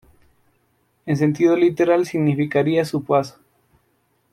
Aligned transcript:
En 1.05 1.15
sentido 1.15 1.55
literal 1.55 2.07
significaría 2.07 2.85
"su 2.85 3.03
paso". 3.03 3.37